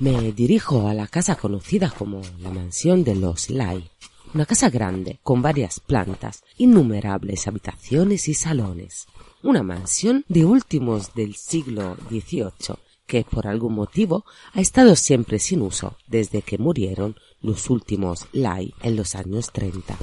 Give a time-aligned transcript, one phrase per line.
[0.00, 3.90] Me dirijo a la casa conocida como la mansión de los Lai,
[4.32, 9.08] una casa grande con varias plantas, innumerables habitaciones y salones.
[9.42, 12.76] Una mansión de últimos del siglo XVIII
[13.06, 18.72] que por algún motivo ha estado siempre sin uso desde que murieron los últimos Lai
[18.82, 19.98] en los años 30.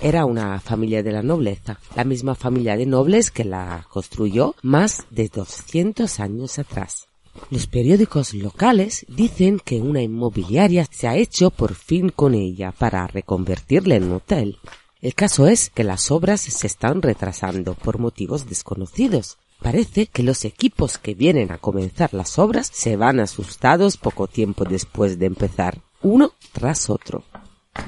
[0.00, 5.06] Era una familia de la nobleza, la misma familia de nobles que la construyó más
[5.10, 7.07] de 200 años atrás.
[7.50, 13.06] Los periódicos locales dicen que una inmobiliaria se ha hecho por fin con ella para
[13.06, 14.58] reconvertirla en hotel.
[15.00, 19.38] El caso es que las obras se están retrasando por motivos desconocidos.
[19.62, 24.64] Parece que los equipos que vienen a comenzar las obras se van asustados poco tiempo
[24.64, 27.24] después de empezar, uno tras otro.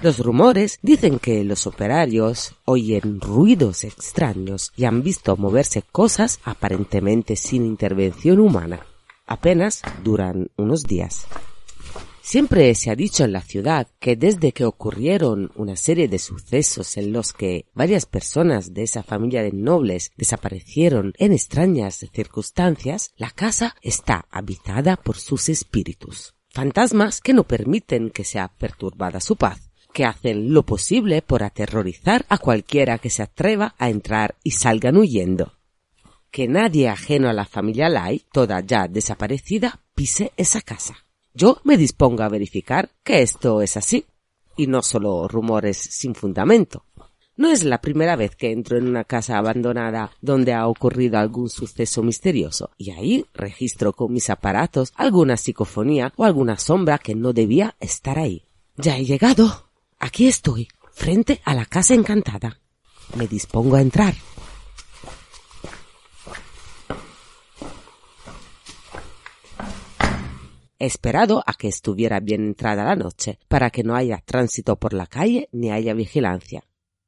[0.02, 7.36] Los rumores dicen que los operarios oyen ruidos extraños y han visto moverse cosas aparentemente
[7.36, 8.86] sin intervención humana
[9.30, 11.26] apenas duran unos días.
[12.20, 16.96] Siempre se ha dicho en la ciudad que desde que ocurrieron una serie de sucesos
[16.96, 23.30] en los que varias personas de esa familia de nobles desaparecieron en extrañas circunstancias, la
[23.30, 26.34] casa está habitada por sus espíritus.
[26.50, 32.26] Fantasmas que no permiten que sea perturbada su paz, que hacen lo posible por aterrorizar
[32.28, 35.59] a cualquiera que se atreva a entrar y salgan huyendo
[36.30, 40.96] que nadie ajeno a la familia Lai, toda ya desaparecida, pise esa casa.
[41.34, 44.04] Yo me dispongo a verificar que esto es así,
[44.56, 46.84] y no solo rumores sin fundamento.
[47.36, 51.48] No es la primera vez que entro en una casa abandonada donde ha ocurrido algún
[51.48, 57.32] suceso misterioso, y ahí registro con mis aparatos alguna psicofonía o alguna sombra que no
[57.32, 58.44] debía estar ahí.
[58.76, 59.70] Ya he llegado.
[59.98, 62.60] Aquí estoy, frente a la casa encantada.
[63.16, 64.14] Me dispongo a entrar.
[70.80, 75.06] Esperado a que estuviera bien entrada la noche para que no haya tránsito por la
[75.06, 76.64] calle ni haya vigilancia.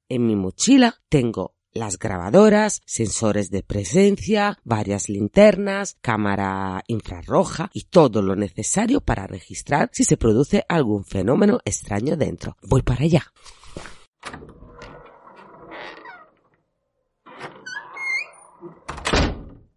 [0.08, 8.22] En mi mochila tengo las grabadoras, sensores de presencia, varias linternas, cámara infrarroja y todo
[8.22, 12.56] lo necesario para registrar si se produce algún fenómeno extraño dentro.
[12.62, 13.32] Voy para allá.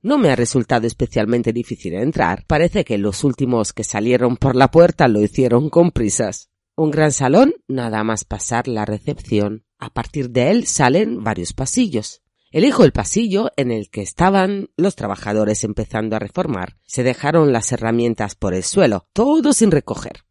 [0.06, 2.46] No me ha resultado especialmente difícil entrar.
[2.46, 6.52] Parece que los últimos que salieron por la puerta lo hicieron con prisas.
[6.76, 9.66] Un gran salón, nada más pasar la recepción.
[9.80, 12.22] A partir de él salen varios pasillos.
[12.52, 16.78] Elijo el pasillo en el que estaban los trabajadores empezando a reformar.
[16.84, 20.24] Se dejaron las herramientas por el suelo, todo sin recoger.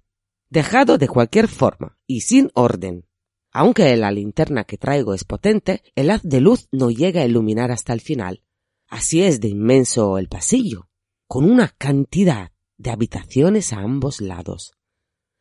[0.51, 3.09] Dejado de cualquier forma y sin orden.
[3.51, 7.73] Aunque la linterna que traigo es potente, el haz de luz no llega a iluminar
[7.73, 8.45] hasta el final.
[8.95, 10.89] Así es de inmenso el pasillo,
[11.27, 14.71] con una cantidad de habitaciones a ambos lados.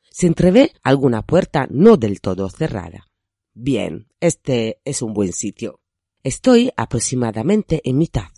[0.10, 3.12] Se entrevé alguna puerta no del todo cerrada.
[3.54, 5.82] Bien, este es un buen sitio.
[6.24, 8.30] Estoy aproximadamente en mitad.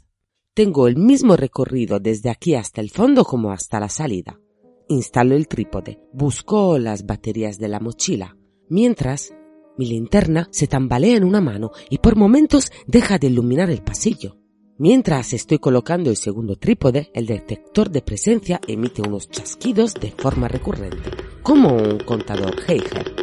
[0.53, 4.41] Tengo el mismo recorrido desde aquí hasta el fondo como hasta la salida.
[4.89, 8.35] Instalo el trípode, busco las baterías de la mochila,
[8.67, 9.33] mientras
[9.77, 14.41] mi linterna se tambalea en una mano y por momentos deja de iluminar el pasillo.
[14.77, 20.49] Mientras estoy colocando el segundo trípode, el detector de presencia emite unos chasquidos de forma
[20.49, 23.15] recurrente, como un contador Geiger.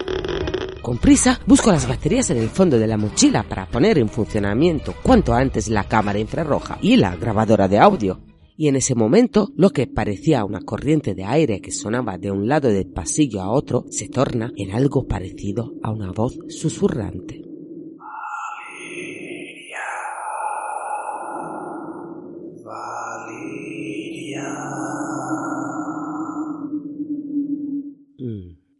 [0.81, 4.95] Con prisa, busco las baterías en el fondo de la mochila para poner en funcionamiento
[5.03, 8.23] cuanto antes la cámara infrarroja y la grabadora de audio.
[8.57, 12.49] Y en ese momento, lo que parecía una corriente de aire que sonaba de un
[12.49, 17.52] lado del pasillo a otro se torna en algo parecido a una voz susurrante.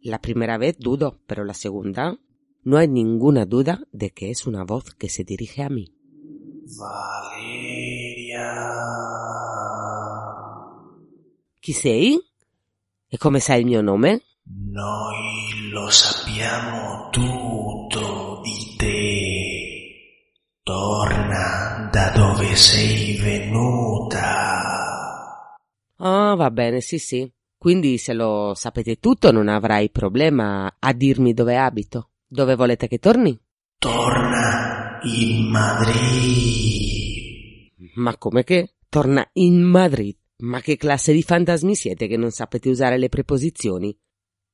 [0.01, 2.17] La primera vez dudo, pero la segunda
[2.63, 5.93] no hay ninguna duda de que es una voz que se dirige a mí.
[6.77, 8.53] Valeria.
[11.59, 12.19] Chi sei?
[13.07, 14.21] E come sai il mio nome?
[14.45, 20.59] Noi lo sappiamo tutto di te.
[20.63, 24.31] Torna da dove sei venuta.
[25.97, 27.31] Ah, va bene, sì, sì.
[27.63, 32.09] Quindi se lo sapete tutto non avrai problema a dirmi dove abito.
[32.27, 33.39] Dove volete che torni?
[33.77, 36.01] Torna in Madrid.
[37.95, 38.73] Ma come che?
[38.89, 40.17] Torna in Madrid.
[40.39, 43.97] Ma che classe di fantasmi siete che non sapete usare le preposizioni?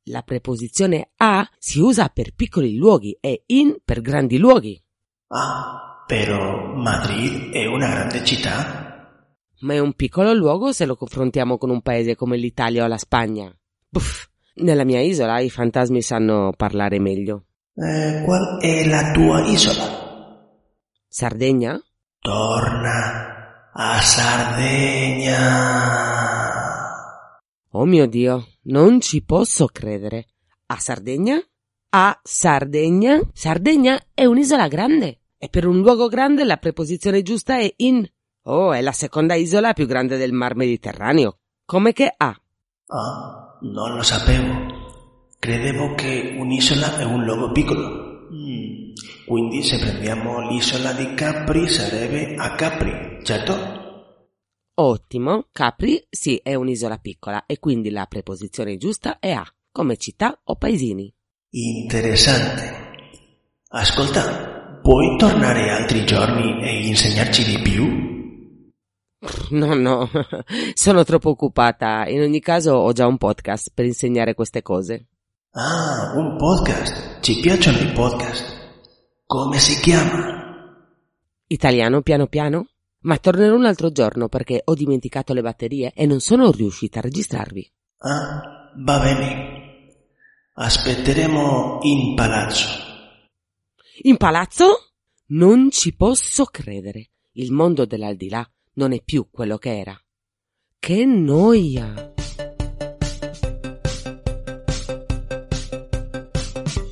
[0.09, 4.79] La preposizione a si usa per piccoli luoghi e in per grandi luoghi.
[5.29, 8.88] Ah, però Madrid è una grande città.
[9.61, 12.97] Ma è un piccolo luogo se lo confrontiamo con un paese come l'Italia o la
[12.97, 13.53] Spagna.
[13.89, 17.45] Puff, nella mia isola i fantasmi sanno parlare meglio.
[17.75, 20.07] Eh, qual è la tua isola?
[21.07, 21.81] Sardegna?
[22.19, 25.37] Torna a Sardegna.
[27.71, 30.27] Oh mio Dio, non ci posso credere.
[30.67, 31.39] A Sardegna?
[31.91, 33.19] A Sardegna?
[33.33, 38.05] Sardegna è un'isola grande e per un luogo grande la preposizione giusta è in.
[38.51, 41.37] Oh, è la seconda isola più grande del Mar Mediterraneo.
[41.65, 42.35] Come che ha?
[42.87, 45.27] Ah, non lo sapevo.
[45.37, 48.27] Credevo che un'isola è un luogo piccolo.
[48.33, 48.93] Mm,
[49.27, 53.77] Quindi se prendiamo l'isola di Capri sarebbe a Capri, certo?
[54.73, 60.39] Ottimo, Capri sì è un'isola piccola e quindi la preposizione giusta è a, come città
[60.45, 61.13] o paesini.
[61.51, 62.87] Interessante.
[63.67, 68.18] Ascolta, puoi tornare altri giorni e insegnarci di più?
[69.49, 70.09] No, no,
[70.73, 72.07] sono troppo occupata.
[72.07, 75.07] In ogni caso ho già un podcast per insegnare queste cose.
[75.51, 77.19] Ah, un podcast.
[77.21, 78.57] Ci piacciono i podcast.
[79.25, 80.37] Come si chiama?
[81.47, 82.67] Italiano piano piano?
[83.01, 87.03] Ma tornerò un altro giorno perché ho dimenticato le batterie e non sono riuscita a
[87.03, 87.71] registrarvi.
[87.99, 89.97] Ah, va bene.
[90.53, 92.67] Aspetteremo in palazzo.
[94.03, 94.91] In palazzo?
[95.27, 97.09] Non ci posso credere.
[97.33, 99.99] Il mondo dell'aldilà non è più quello che era.
[100.79, 102.13] Che noia!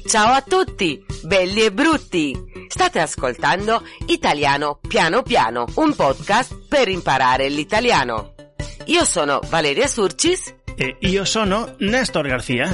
[0.08, 2.36] Ciao a tutti, belli e brutti!
[2.68, 8.34] State ascoltando Italiano piano piano, un podcast per imparare l'italiano.
[8.86, 10.54] Io sono Valeria Surcis.
[10.76, 12.70] E io sono Nestor García.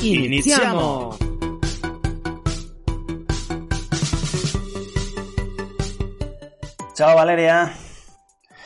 [0.00, 1.21] Iniziamo!
[6.94, 7.70] Ciao Valeria.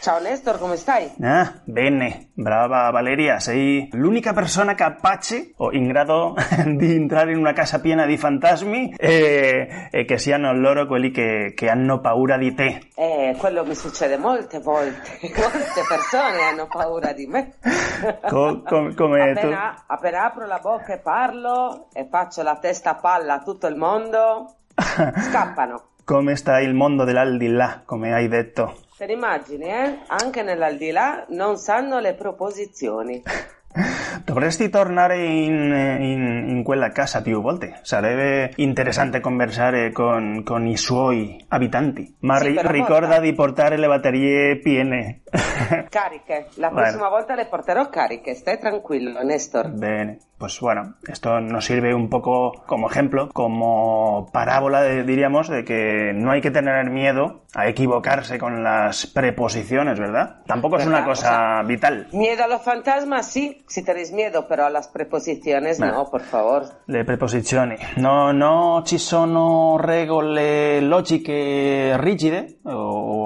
[0.01, 1.11] Ciao Nestor, come stai?
[1.23, 6.35] Ah, bene, brava Valeria, sei l'unica persona capace o in grado
[6.77, 11.55] di entrare in una casa piena di fantasmi e, e che siano loro quelli che,
[11.57, 12.89] che hanno paura di te.
[12.95, 17.55] Eh, quello mi succede molte volte, molte persone hanno paura di me.
[18.29, 19.39] Co- com- come tu.
[19.39, 23.67] appena, appena apro la bocca e parlo e faccio la testa a palla a tutto
[23.67, 25.83] il mondo, scappano.
[26.07, 28.77] Come sta il mondo dell'aldilà, come hai detto?
[28.97, 29.99] Te ne immagini, eh?
[30.07, 33.25] Anche nell'aldilà non sanno le proposizioni.
[34.25, 37.81] Dovresti tornare in, in, in quella casa più volte.
[37.83, 42.17] Sarebbe interessante conversare con, con i suoi abitanti.
[42.21, 45.23] Ma Sì, ri- ricorda di portare le batterie piene.
[45.91, 46.83] Cariche, la Bueno.
[46.83, 49.71] prossima volta le porterò cariche, stai tranquillo, Nestor.
[49.71, 55.65] Bene, pues bueno, esto nos sirve un poco como ejemplo, como parábola, de- diríamos, de
[55.65, 60.43] que no hay que tener miedo a equivocarse con las preposiciones, ¿verdad?
[60.47, 61.07] Tampoco es una ¿Verdad?
[61.09, 62.09] cosa vital.
[62.13, 65.93] Miedo a los fantasmas, sí, si tenéis miedo, pero a las preposiciones Nah.
[65.93, 66.65] no, por favor.
[66.87, 67.77] Le preposizioni.
[67.97, 72.73] No, no ci sono regole logiche rigide, o,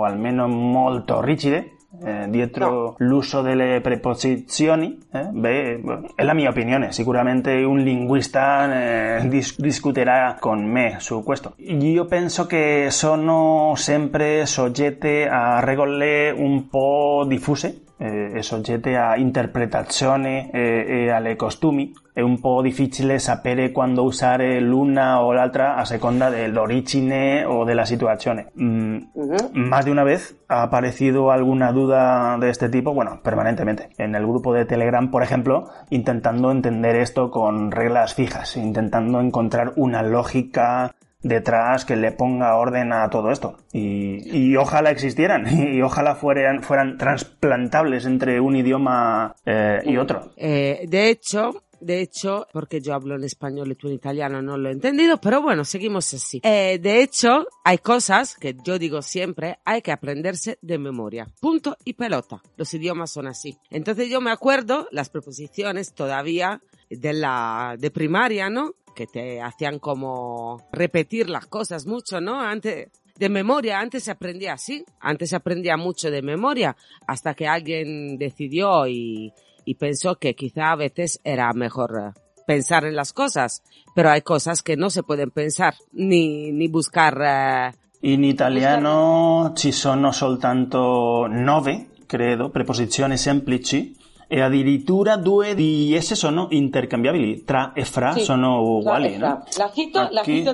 [0.00, 4.99] o almeno molto rigide, eh, dietro l'uso delle preposizioni.
[5.12, 5.28] eh?
[5.30, 5.80] Beh,
[6.14, 11.54] è la mia opinione, sicuramente un linguista eh, dis- discuterà con me su questo.
[11.57, 20.49] Io penso che sono sempre soggette a regole un po' diffuse, eh, soggette a interpretazioni
[20.50, 21.92] e, e alle costumi.
[22.12, 27.85] È un po' difficile sapere quando usare l'una o l'altra a seconda dell'origine o della
[27.85, 28.50] situazione.
[28.61, 29.50] Mm, Ujú.
[29.52, 33.90] más de una vez ha aparecido alguna duda de este tipo, bueno, permanentemente.
[33.99, 39.73] En el grupo de Telegram, por ejemplo, intentando entender esto con reglas fijas, intentando encontrar
[39.76, 40.92] una lógica
[41.23, 43.59] detrás que le ponga orden a todo esto.
[43.73, 50.33] Y, y ojalá existieran, y ojalá fueran, fueran transplantables entre un idioma eh, y otro.
[50.37, 54.59] Eh, de hecho, de hecho, porque yo hablo en español y tú en italiano no
[54.59, 56.41] lo he entendido, pero bueno, seguimos así.
[56.45, 61.27] Eh, de hecho, hay cosas que yo digo siempre, hay que aprenderse de memoria.
[61.41, 62.43] Punto y pelota.
[62.57, 63.57] Los idiomas son así.
[63.71, 66.61] Entonces yo me acuerdo las preposiciones todavía
[66.91, 68.75] de la, de primaria, ¿no?
[69.00, 72.38] Que te hacían como repetir las cosas mucho, ¿no?
[72.38, 73.80] Antes, de memoria.
[73.80, 76.76] Antes se aprendía así, antes se aprendía mucho de memoria,
[77.07, 79.33] hasta que alguien decidió y,
[79.64, 83.62] y pensó que quizá a veces era mejor eh, pensar en las cosas,
[83.95, 87.16] pero hay cosas que no se pueden pensar ni, ni buscar.
[87.23, 93.97] eh, In italiano ci sono soltanto nove, credo, preposizioni semplici
[94.32, 97.42] e addirittura due di esse sono intercambiabili.
[97.42, 99.42] Tra e fra Sì, sono uguali, ¿no?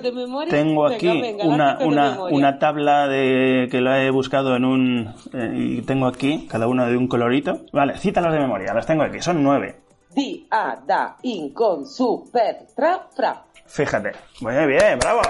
[0.01, 0.49] de memoria?
[0.49, 5.15] Tengo aquí venga, una, una, una tabla de, que la he buscado en un...
[5.35, 7.67] eh, y tengo aquí cada uno de un colorito.
[7.71, 9.83] Vale, cítalas de memoria, las tengo aquí, son nueve.
[10.15, 13.45] Di, a, da, in, con, su, per, tra, fra.
[13.67, 14.13] Fíjate.
[14.41, 15.21] Muy bien, bravo.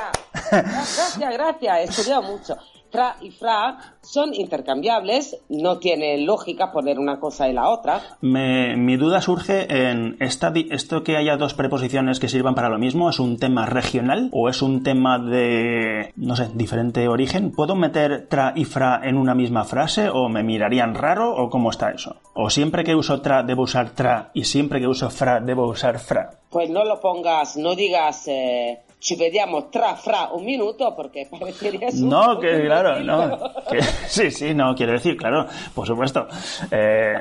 [0.52, 1.78] Gracias, gracias.
[1.78, 2.56] He estudiado mucho.
[2.90, 5.38] Tra y fra son intercambiables.
[5.48, 8.00] No tiene lógica poner una cosa y la otra.
[8.20, 12.78] Me- mi duda surge en esta, esto que haya dos preposiciones que sirvan para lo
[12.78, 17.52] mismo, ¿es un tema regional o es un tema de, no sé, diferente origen?
[17.52, 21.70] ¿Puedo meter tra y fra en una misma frase o me mirarían raro o cómo
[21.70, 22.16] está eso?
[22.34, 25.98] ¿O siempre que uso tra debo usar tra y siempre que uso fra debo usar
[25.98, 26.30] fra?
[26.50, 31.88] Pues no lo pongas, no digas eh, ci vediamo tra, fra un minuto porque parecería
[31.94, 33.38] No, que claro, no.
[33.70, 36.26] que- sí, sí, no, quiero decir, claro, por supuesto.
[36.72, 37.14] Eh,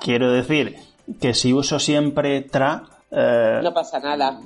[0.00, 0.74] quiero decir
[1.20, 4.40] que si uso siempre tra, eh, No pasa nada.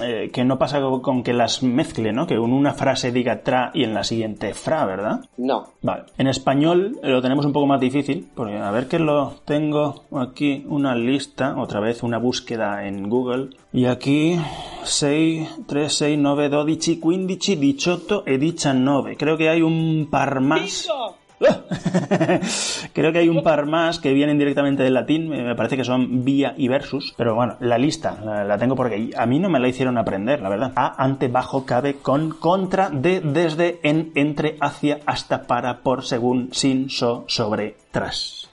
[0.00, 2.26] eh, que no pasa con- con que las mezcle, ¿no?
[2.26, 5.20] Que en una frase diga tra y en la siguiente fra, ¿verdad?
[5.38, 5.64] No.
[5.82, 6.04] Vale.
[6.18, 10.64] En español lo tenemos un poco más difícil, porque a ver que lo tengo aquí
[10.68, 14.38] una lista, otra vez una búsqueda en Google, y aquí
[14.84, 19.16] 6, 3, 6, 9, 12, 15, 18 e 19.
[19.16, 20.86] Creo que hay un par más.
[20.88, 21.16] ¡Bingo!
[22.92, 25.84] Creo que hay un par más que vienen directamente del latín, me me parece que
[25.84, 29.48] son vía y versus, pero bueno, la lista la, la tengo porque a mí no
[29.48, 30.72] me la hicieron aprender, la verdad.
[30.76, 36.50] A, ante, bajo, cabe, con, contra, de, desde, en, entre, hacia, hasta, para, por, según,
[36.52, 38.48] sin, so, sobre, tras.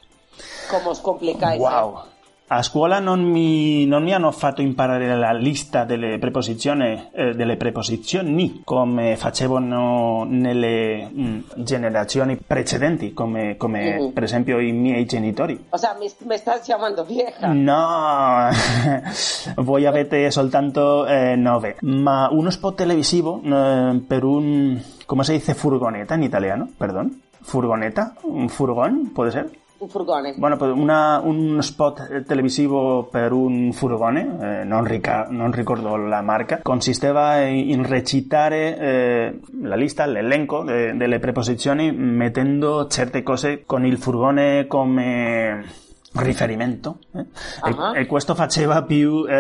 [0.70, 1.60] Come os complicáis.
[1.60, 2.19] Wow.
[2.52, 7.58] A scuola non mi, non mi hanno fatto imparare la lista delle preposizioni, eh, delle
[7.58, 14.12] preposizioni come facevano nelle mm, generazioni precedenti, come, come Mhm.
[14.14, 15.64] per esempio i miei genitori.
[15.70, 17.54] O sea, me, me estás llamando vieja.
[17.54, 18.50] No,
[19.64, 21.78] voi avete soltanto eh, nove.
[21.82, 26.68] Ma uno spot televisivo eh, per un, come si dice furgoneta in italiano?
[26.76, 27.22] Perdón.
[27.42, 28.16] Furgoneta?
[28.24, 29.50] Un furgón, puede ser?
[29.80, 30.34] Un furgone.
[30.38, 35.96] Bueno, pues una- un spot eh, televisivo per un furgone, eh, non, rica- non ricordo
[35.96, 43.64] la marca, consisteva in, recitare eh, la lista, l'elenco de- delle preposizioni mettendo certe cose
[43.66, 45.64] con il furgone come
[46.16, 46.98] riferimento.
[47.16, 47.26] eh.
[47.62, 47.94] Ah.
[47.96, 49.26] E, e questo faceva più...
[49.30, 49.36] eh,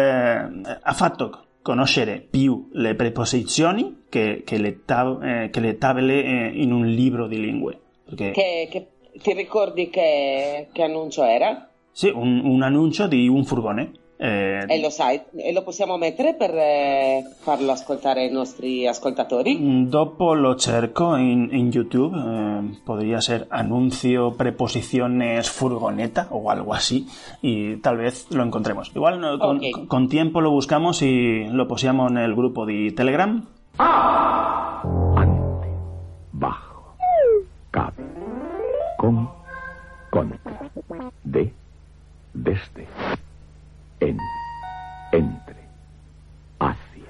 [0.81, 6.51] ha fatto conoscere più le preposizioni che, che le, tab- eh, che le tavole eh,
[6.53, 7.77] in un libro di lingue.
[8.05, 8.31] Perché...
[8.31, 8.87] Che, che-
[9.21, 11.67] ti ricordi che, che annuncio era?
[11.91, 13.91] Sì, un, un annuncio di un furgone.
[14.21, 19.85] eh, E lo sai, e lo possiamo mettere per eh, farlo ascoltare ai nostri ascoltatori?
[19.87, 27.05] dopo lo cerco in, in YouTube, eh, podría ser anuncio preposiciones furgoneta o algo así,
[27.41, 28.91] y tal vez lo encontremos.
[28.93, 29.87] Igual no, con, Ok.
[29.87, 33.45] con tiempo lo buscamos y lo posiamo nel gruppo di Telegram.
[35.15, 35.67] ante,
[36.31, 36.68] bajo, cabe,
[38.99, 39.29] con,
[40.09, 40.69] contra,
[41.23, 41.53] de,
[42.33, 42.85] desde,
[44.01, 44.19] en,
[45.11, 45.55] entre,
[46.59, 47.05] hacia,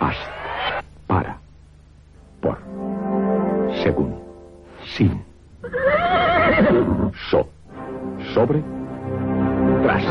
[0.00, 1.38] hasta, para,
[2.40, 2.58] por,
[3.82, 4.18] según,
[4.96, 5.22] sin,
[7.30, 7.46] so,
[8.32, 8.62] sobre,
[9.82, 10.04] tras,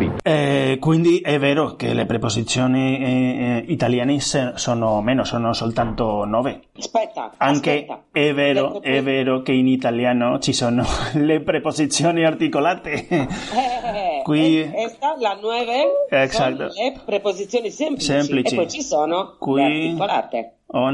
[0.00, 0.16] fin.
[0.22, 6.62] Eh, quindi è vero che le preposizioni eh, eh, italiane sono meno, sono soltanto nove.
[6.78, 8.04] Aspetta, Anche aspetta.
[8.10, 13.06] è vero, è vero che in italiano ci sono le preposizioni articolate.
[13.08, 13.28] Eh,
[14.22, 16.70] Qui- eh, Esta, la 9, Esatto.
[16.70, 18.06] sono le preposizioni semplici.
[18.06, 18.54] Semplici.
[18.54, 20.54] E poi ci sono Qui- le articolate.
[20.72, 20.86] Ho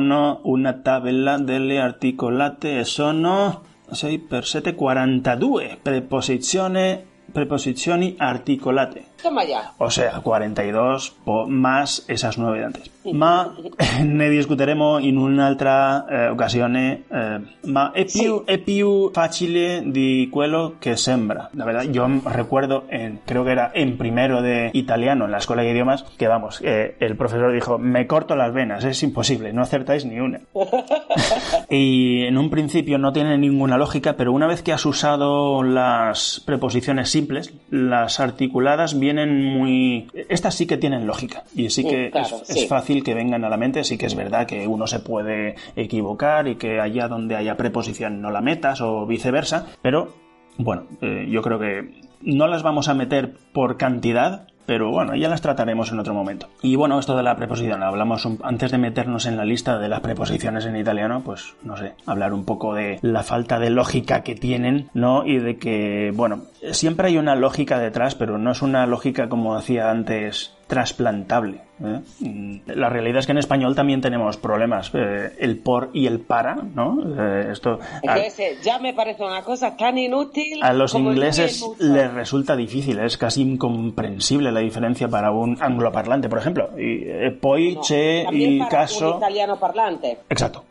[0.42, 3.60] una tabella delle articolate e sono
[3.90, 6.98] 6 per 7, 42 preposizioni,
[7.36, 9.04] preposizioni articolate.
[9.22, 9.72] Toma ya.
[9.78, 12.90] O sea, 42 po- más esas 9 de antes.
[13.12, 13.54] Ma
[14.04, 17.04] ne discuteremo in un'altra eh, occasione.
[17.10, 21.48] eh, ma è più, è più facile di quello che sembra.
[21.54, 25.62] La verdad, yo recuerdo, en, creo que era en primero de italiano en la escuela
[25.62, 29.62] de idiomas, que vamos, eh, el profesor dijo, me corto las venas, es imposible, no
[29.62, 30.40] acertáis ni una.
[31.70, 36.42] y en un principio no tiene ninguna lógica, pero una vez que has usado las
[36.44, 40.08] preposiciones simples, las articuladas vienen muy...
[40.28, 42.58] Estas sí que tienen lógica y sí que claro, es, sí.
[42.58, 45.54] es fácil que vengan a la mente, sí que es verdad que uno se puede
[45.76, 50.12] equivocar y que allá donde haya preposición no la metas o viceversa, pero
[50.58, 55.28] bueno, eh, yo creo que no las vamos a meter por cantidad, pero bueno, ya
[55.28, 56.48] las trataremos en otro momento.
[56.62, 60.00] Y bueno, esto de la preposición, hablamos antes de meternos en la lista de las
[60.00, 64.34] preposiciones en italiano, pues no sé, hablar un poco de la falta de lógica que
[64.34, 65.24] tienen, ¿no?
[65.24, 66.42] Y de que, bueno,
[66.72, 71.60] siempre hay una lógica detrás, pero no es una lógica como decía antes trasplantable.
[71.82, 72.60] ¿eh?
[72.66, 76.54] La realidad es que en español también tenemos problemas, eh, el por y el para,
[76.56, 76.96] ¿no?
[77.18, 80.62] Eh, esto a- Entonces, ya me parece una cosa tan inútil.
[80.62, 86.28] a los como ingleses les resulta difícil, es casi incomprensible la diferencia para un angloparlante,
[86.28, 86.70] por ejemplo.
[86.78, 87.80] Y, poi, No,
[88.24, 89.10] también para caso.
[89.12, 90.18] un italiano parlante.
[90.28, 90.64] Exacto.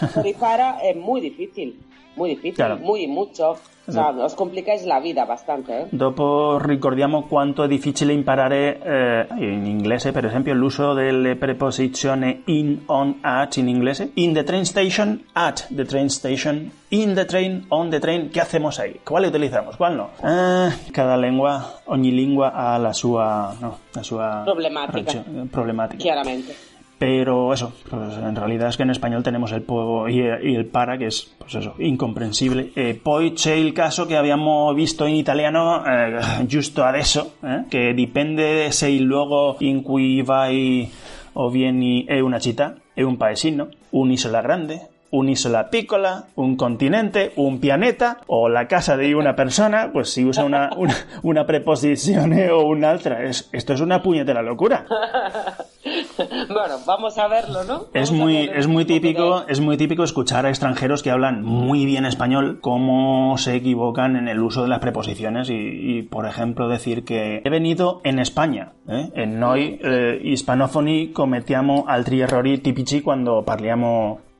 [0.00, 1.80] Por, por y para es muy difícil.
[2.16, 2.76] Muy difícil, Claro.
[2.76, 3.56] muy mucho.
[3.84, 5.72] O sea, os complicáis la vida bastante.
[5.82, 5.86] ¿eh?
[5.90, 12.82] Dopo ricordiamo quanto è difficile imparare eh, in inglese, per esempio, l'uso delle preposizioni in,
[12.86, 14.10] on, at in inglese.
[14.14, 18.30] In the train station, at the train station, in the train, on the train.
[18.30, 19.00] ¿Qué hacemos ahí?
[19.04, 19.76] ¿Cuál utilizamos?
[19.76, 20.10] ¿Cuál no?
[20.22, 25.12] Ah, cada lengua, ogni lingua ha la sua, no, la sua Problematica.
[25.12, 26.00] ragione- problematica.
[26.00, 26.54] Chiaramente.
[27.02, 30.96] Pero eso, pues en realidad es que en español tenemos el po y el para,
[30.96, 32.70] que es, pues eso, incomprensible.
[32.76, 37.92] Eh, poi c'è il caso che abbiamo visto in italiano eh, giusto adesso, eh, che
[37.92, 40.88] dipende se il luogo in cui vai
[41.32, 47.60] o vieni è una città, è un paesino, un'isola grande, un'isola piccola, un continente, un
[47.60, 52.66] pianeta o la casa de una persona, pues si usa una, una, una preposizione o
[52.66, 53.22] un'altra.
[53.22, 54.86] Es, esto es una puñetera locura.
[56.48, 57.86] bueno, vamos a verlo, ¿no?
[57.92, 61.84] Es Vamos muy, es muy típico, es muy típico escuchar a extranjeros que hablan muy
[61.84, 66.68] bien español, cómo se equivocan en el uso de las preposiciones y, y, por ejemplo,
[66.68, 68.72] decir que he venido en España.
[68.88, 69.10] ¿eh?
[69.14, 74.31] En noi eh, hispanofoni commettiamo altri errori tipici quando parliamo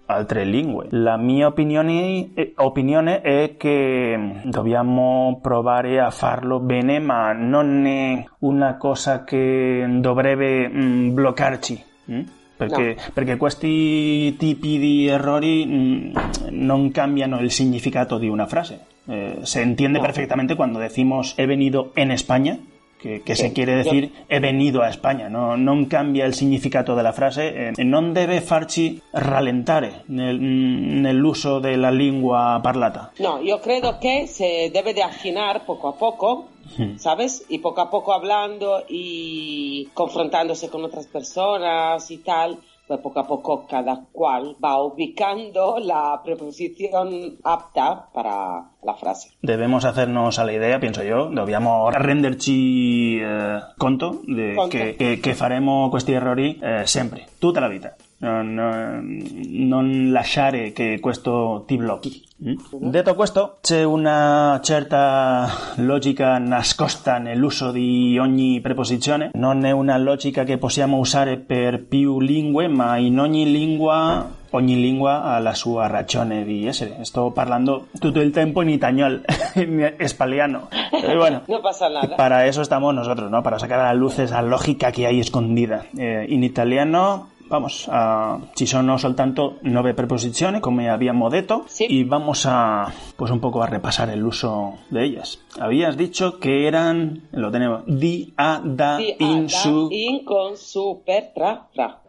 [0.44, 0.86] lingue.
[0.90, 8.24] La mia opinione, eh, opinione è che dobbiamo provare a farlo bene, ma non è
[8.40, 11.82] una cosa che dovrebbe mm, bloccarci.
[12.12, 12.20] mm?
[12.56, 16.16] Perché, perché questi tipi di errori mm,
[16.50, 18.86] non cambiano il significato di una frase.
[19.08, 20.04] Eh, se entiende No.
[20.04, 22.58] perfectamente cuando decimos he venido en España,
[23.02, 26.34] que, que Sí, se quiere yo- decir he venido a España, no, non cambia il
[26.34, 33.10] significato della frase, eh, non deve farci rallentare nel- nell'uso della lingua parlata.
[33.18, 36.48] No, yo creo que se debe de afinar poco a poco,
[36.96, 37.44] ¿sabes?
[37.48, 43.26] Y poco a poco hablando y confrontándose con otras personas y tal, pues poco a
[43.26, 49.30] poco cada cual va ubicando la preposición apta para la frase.
[49.40, 54.70] Debemos hacernos a la idea, pienso yo, dobbiamo renderci eh, conto de Conto.
[54.70, 57.94] che, che, che faremo questi errori eh, sempre, tutta la vita.
[58.22, 62.22] Non, non lasciare che questo ti blocchi.
[62.44, 62.54] mm?
[62.90, 69.30] Detto questo, c'è una certa logica nascosta nell'uso di ogni preposizione.
[69.34, 74.78] Non è una logica che possiamo usare per più lingue, ma in ogni lingua ogni
[74.78, 76.98] lingua ha la sua ragione di essere.
[77.04, 79.20] Sto parlando tutto il tempo in italiano,
[79.56, 80.68] in espaliano.
[80.90, 82.14] Pero bueno, No pasa nada.
[82.16, 83.42] para eso estamos nosotros, ¿no?
[83.42, 85.86] Para sacar a la luz esa lógica que hay escondida.
[85.96, 91.86] Eh, in italiano, vamos, a, ci sono soltanto nove preposizioni, come abbiamo detto, Sí.
[91.88, 95.38] y vamos a, pues un poco a repasar el uso de ellas.
[95.60, 101.02] Habías dicho que eran, lo tenemos, di, a, da, Di, in, su, in, con, su,
[101.04, 102.00] per, tra, fra.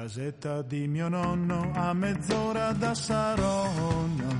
[0.00, 4.38] Casetta di mio nonno a mezz'ora da Saronno.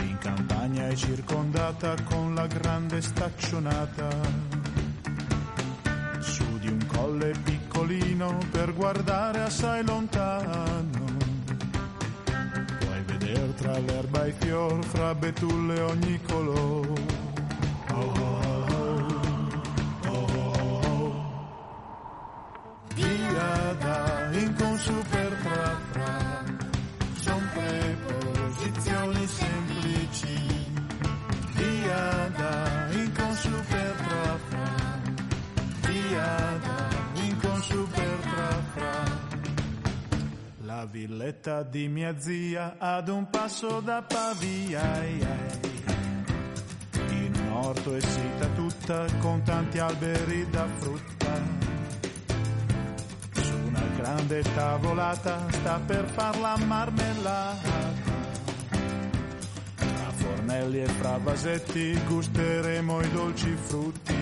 [0.00, 4.08] In campagna è circondata con la grande staccionata
[6.20, 11.04] su di un colle piccolino per guardare assai lontano.
[12.78, 17.11] Puoi vedere tra l'erba e i fior, fra betulle ogni colore.
[24.82, 26.42] super fra fra,
[27.14, 30.38] son preposizioni semplici,
[31.54, 35.00] via da incon super fra fra,
[35.86, 36.88] via da
[37.22, 38.94] incon super fra fra.
[40.64, 45.04] La villetta di mia zia ad un passo da Pavia,
[47.08, 51.61] in un orto è sita tutta con tanti alberi da frutta.
[54.32, 57.92] Grande tavolata sta per far la marmellata.
[59.74, 64.14] Fra fornelli e fra vasetti gusteremo i dolci frutti.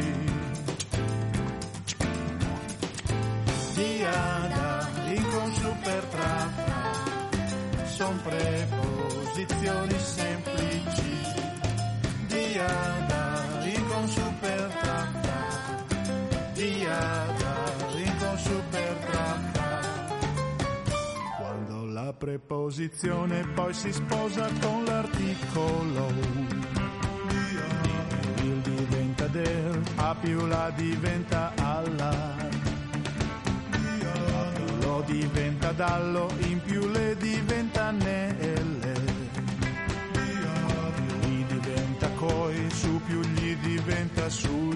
[3.75, 11.21] Diada, inconscio per trappa, son preposizioni semplici.
[12.27, 13.00] Diada,
[22.21, 26.07] preposizione poi si sposa con l'articolo.
[28.43, 32.37] Il diventa del, A più la diventa alla.
[34.83, 38.93] Lo diventa dallo, in più le diventa nelle.
[41.23, 44.70] Gli diventa coi, su più gli diventa sugli.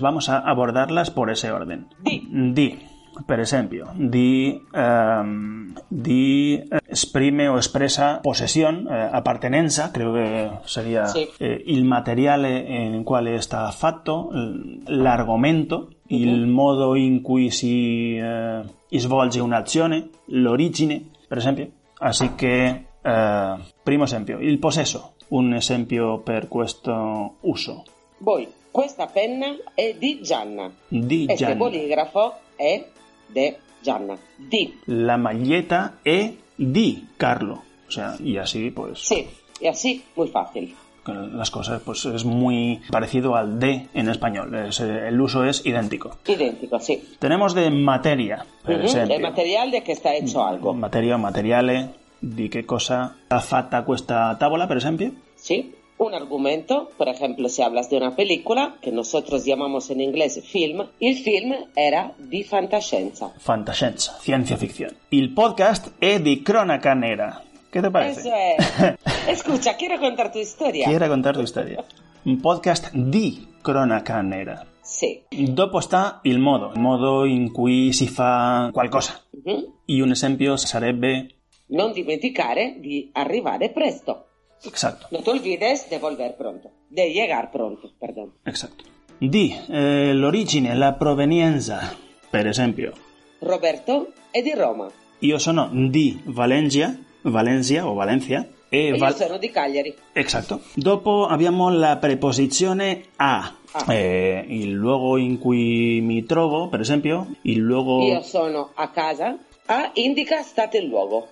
[0.00, 1.86] Pues vamos a abordarlas por ese orden.
[2.02, 2.26] Di.
[2.54, 2.78] Di,
[3.26, 11.04] per esempio, di, ehm, di eh, esprime o expresa possessione, eh, appartenenza, credo che seria
[11.04, 11.28] Sì.
[11.38, 18.62] eh, il materiale in quale sta fatto, l- l'argomento, il modo in cui si eh,
[18.88, 21.68] svolge un'azione, l'origine, per esempio.
[21.98, 27.82] Así che, eh, primo esempio, il possesso, un esempio per questo uso.
[28.16, 30.70] Voi, questa penna è di Gianna.
[30.88, 31.56] Di Este Gianni.
[31.56, 32.84] bolígrafo è
[33.26, 34.16] di Gianna.
[34.36, 34.78] Di.
[34.86, 37.62] la maglieta è di Carlo.
[37.88, 39.26] O sea, y así pues Sí,
[39.60, 40.76] y así, muy fácil.
[41.06, 44.54] las cosas pues es muy parecido al de en español.
[44.54, 46.18] Es, el uso es idéntico.
[46.26, 47.02] Identico, sí.
[47.18, 49.16] Tenemos de materia, Ujú, esempio.
[49.16, 50.72] El material de que está hecho algo.
[50.74, 55.10] Materia o materiale, di che cosa ha fatta questa tavola, per esempio.
[55.34, 55.74] Sí.
[56.00, 60.86] Un argumento, por ejemplo, si hablas de una película, que nosotros llamamos en inglés film,
[60.98, 63.34] el film era di fantascienza.
[63.36, 64.96] Fantascienza, ciencia ficción.
[65.10, 67.42] Il podcast è di cronaca nera.
[67.70, 68.20] ¿Qué te parece?
[68.20, 68.98] Eso es.
[69.28, 70.86] Escucha, quiero contar tu historia.
[70.86, 71.84] Quiero contar tu storia.
[72.24, 74.66] Un podcast di cronaca nera.
[74.80, 75.22] Sí.
[75.28, 79.22] Dopo sta il modo, il modo in cui si fa qualcosa.
[79.32, 79.74] Ujú.
[79.84, 81.28] E un esempio sarebbe
[81.66, 84.28] Non dimenticare di arrivare presto.
[84.64, 86.70] Exacto, No te olvides de volver pronto.
[86.90, 88.32] De llegar pronto, perdón.
[88.44, 88.84] exacto.
[89.18, 91.94] Di eh, l'origine, la provenienza.
[92.30, 92.92] Per esempio,
[93.40, 94.88] Roberto è di Roma.
[95.20, 98.46] io sono di Valencia, Valencia o Valencia.
[98.72, 99.94] E E io Val- sono di Cagliari.
[100.12, 100.60] Exacto.
[100.74, 103.54] Dopo abbiamo la preposizione a.
[103.72, 103.92] Ah.
[103.92, 108.02] Eh, il luogo in cui mi trovo, per esempio, il luogo...
[108.06, 109.36] Io sono a casa.
[109.66, 111.28] A indica state il luogo.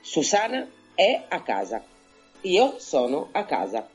[0.00, 1.82] Susana è a casa.
[2.42, 3.86] Io sono a casa.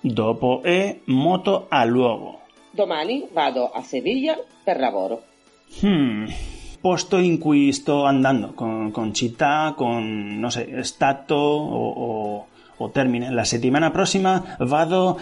[0.00, 2.40] Dopo è moto a luogo.
[2.70, 5.22] Domani vado a Sevilla per lavoro.
[5.80, 6.26] Hmm.
[6.80, 12.90] Posto in cui sto andando, con, con città, con, no sé, stato o, o, o
[12.90, 13.30] termine.
[13.30, 15.20] La settimana prossima vado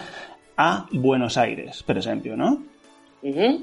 [0.55, 2.63] a Buenos Aires, per esempio, no?
[3.21, 3.61] Mhm.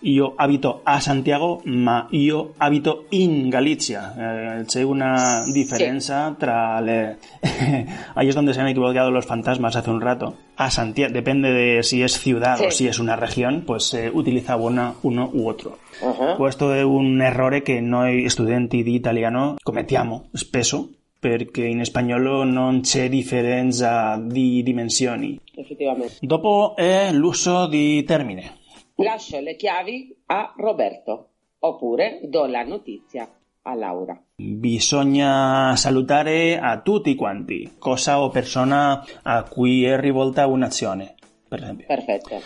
[0.00, 4.58] Io abito a Santiago, ma io abito in Galizia.
[4.60, 7.18] Eh, c'è una differenza tra le...
[8.14, 10.36] Ahí es donde se han equivocado los fantasmas hace un rato.
[10.56, 12.84] A Santiago, depende de si es ciudad o Sí.
[12.84, 15.78] si es una región, pues se utilizza una, uno u otro.
[16.02, 16.34] Ah.
[16.36, 22.82] Questo è un errore che noi studenti di italiano commettiamo spesso, perché in spagnolo non
[22.82, 25.40] c'è differenza di dimensioni.
[25.54, 26.16] Effettivamente.
[26.20, 28.58] Dopo è l'uso di termine.
[28.96, 31.28] Lascio le chiavi a Roberto.
[31.58, 33.28] Oppure do la notizia
[33.62, 34.18] a Laura.
[34.36, 41.14] Bisogna salutare a tutti quanti, cosa o persona a cui è rivolta un'azione,
[41.48, 41.86] per esempio.
[41.86, 42.40] Perfetto.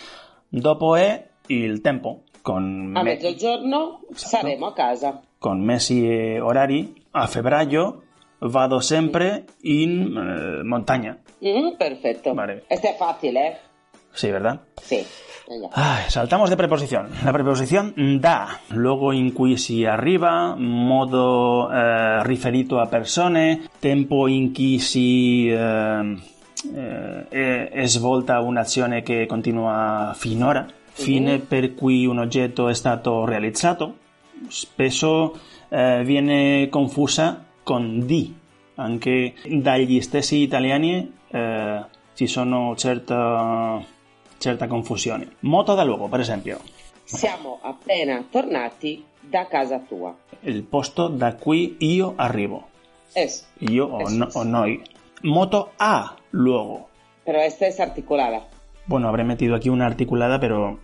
[0.47, 5.21] Dopo è il tempo, con, A me- mezzogiorno saremo a casa.
[5.37, 6.93] con mesi e orari.
[7.11, 8.03] A febbraio
[8.39, 11.19] vado sempre in eh, montagna.
[11.39, 12.33] Mhm, perfetto.
[12.33, 12.63] Vale.
[12.67, 13.57] Este è facile, eh?
[14.13, 14.61] Sí, ¿verdad?
[14.81, 15.05] Sì.
[15.47, 15.69] Venga.
[15.73, 17.09] Ay, saltamos de preposición.
[17.25, 24.53] La preposición da, luego in cui si arriva, modo eh, riferito a persone, tempo in
[24.53, 26.17] cui si eh,
[27.29, 30.67] eh, è svolta un'azione che continua finora.
[30.91, 33.97] fine per cui un oggetto è stato realizzato,
[34.47, 35.37] spesso
[35.69, 38.37] eh, viene confusa con di.
[38.75, 43.83] Anche dagli stessi italiani eh, ci sono certa,
[44.41, 45.27] certa confusione.
[45.41, 46.59] Moto da luogo, per esempio,
[47.03, 50.15] Siamo appena tornati da casa tua.
[50.41, 52.67] il posto da cui io arrivo.
[53.13, 53.45] Eso.
[53.59, 54.35] Io o, no- es.
[54.35, 54.81] o noi.
[55.23, 56.87] Moto a luogo.
[57.23, 58.47] Pero esta es articulada.
[58.85, 60.79] Bueno, habré metido aquí una articulada, pero,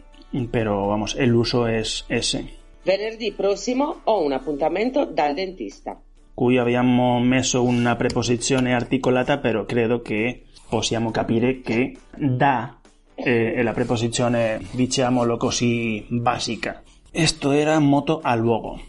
[0.52, 2.46] pero vamos, el uso es ese.
[2.86, 5.98] Venerdì prossimo ho un appuntamento dal dentista.
[6.36, 12.77] Qui abbiamo messo una preposizione articolata, però credo che possiamo capire che da
[13.18, 16.84] eh, è la preposizione, diciamolo così, basica.
[17.12, 18.80] Esto era moto a luogo.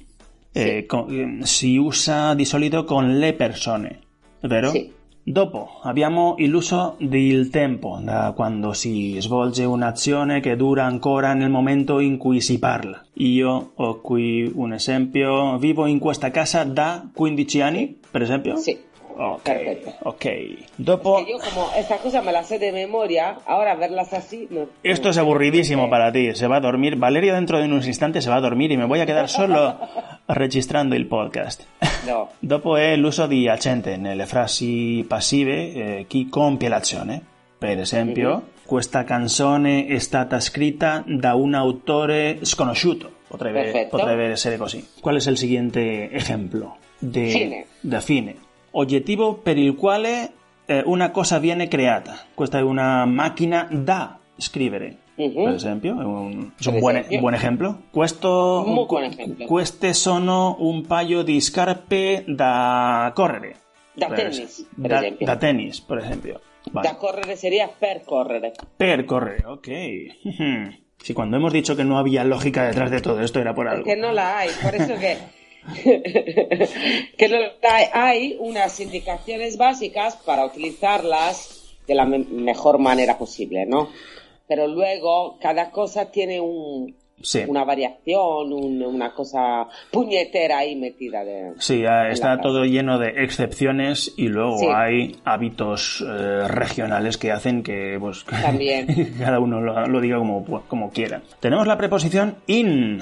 [0.52, 4.00] Eh, co- eh, si usa di solito con le persone,
[4.40, 4.70] vero?
[4.70, 4.96] Sì.
[5.22, 11.98] Dopo abbiamo l'uso del tempo, da quando si svolge un'azione che dura ancora nel momento
[11.98, 13.04] in cui si parla.
[13.14, 18.56] Io ho qui un esempio, vivo in questa casa da 15 anni, per esempio?
[18.56, 18.78] Sì.
[19.20, 19.90] Ok, Perfetto.
[20.04, 20.26] ok.
[20.76, 21.24] Dopo...
[21.24, 24.46] Que yo como esta cosa me la sé de memoria, ahora verlas así...
[24.48, 26.94] No, Esto es aburridísimo para ti, se va a dormir.
[26.94, 29.76] Valeria dentro de unos instantes se va a dormir y me voy a quedar solo
[30.28, 31.64] registrando il podcast.
[32.06, 32.28] No.
[32.40, 37.20] Dopo è l'uso di accente nelle frasi passive, eh, chi compie l'azione.
[37.58, 43.10] Per esempio, questa canzone è stata scritta da un autore sconosciuto.
[43.26, 44.86] Potrebbe, potrebbe essere così.
[45.00, 46.76] Qual è il seguente esempio?
[47.00, 47.66] De, Fine.
[47.80, 48.34] da fine.
[48.78, 50.32] Oggettivo per il quale
[50.66, 52.16] eh, una cosa viene creata.
[52.32, 54.98] Questa è una macchina da scrivere.
[55.16, 55.32] Mhm.
[55.44, 57.18] Per esempio, è un, è un Per buon, esempio.
[57.20, 57.82] buon esempio.
[57.90, 59.46] Questo, Un buon esempio.
[59.46, 63.56] Queste sono un paio di scarpe da correre.
[63.94, 65.26] Da Per tennis, es- per da, esempio.
[65.26, 66.40] da tennis, per esempio.
[66.70, 66.88] Vale.
[66.88, 68.52] Da correre sería per correre.
[68.76, 69.68] Per correre, ok.
[71.00, 73.84] Sí, cuando hemos dicho que no había lógica detrás de todo esto era por algo.
[73.84, 75.16] Que no la hay, por eso que...
[77.16, 77.28] que
[77.92, 78.36] hay.
[78.40, 83.88] Unas indicaciones básicas para utilizarlas de la me- mejor manera posible, ¿no?
[84.46, 87.40] Pero luego cada cosa tiene un, Sí.
[87.48, 91.52] una variación, un- una cosa puñetera ahí metida de...
[91.58, 94.66] Sí, está todo lleno de excepciones y luego Sí.
[94.72, 99.14] hay hábitos eh, regionales que hacen que pues, También.
[99.18, 101.20] cada uno lo, lo diga como, como quiera.
[101.40, 103.00] Tenemos la preposición in.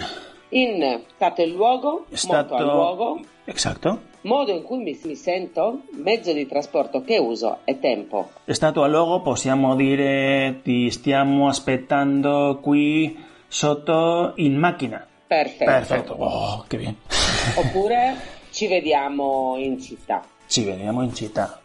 [0.51, 4.01] In stato il luogo, Stato- moto al luogo, Exacto.
[4.23, 8.31] modo in cui mi, mi sento, mezzo di trasporto che uso e tempo.
[8.47, 13.17] Stato a luogo possiamo dire ti stiamo aspettando qui
[13.49, 15.05] sotto in macchina.
[15.27, 15.65] Perfetto.
[15.65, 16.13] Perfetto.
[16.15, 16.97] Oh, che bien.
[17.57, 18.15] Oppure
[18.51, 20.23] ci vediamo in città.
[20.47, 21.61] Ci vediamo in città.